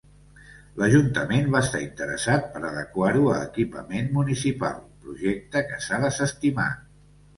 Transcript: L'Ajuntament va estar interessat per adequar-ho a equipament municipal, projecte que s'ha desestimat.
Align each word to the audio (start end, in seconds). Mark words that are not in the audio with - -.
L'Ajuntament 0.83 1.51
va 1.55 1.59
estar 1.65 1.81
interessat 1.87 2.47
per 2.55 2.61
adequar-ho 2.69 3.27
a 3.35 3.37
equipament 3.51 4.09
municipal, 4.19 4.83
projecte 5.05 5.63
que 5.69 5.79
s'ha 5.89 6.01
desestimat. 6.07 6.87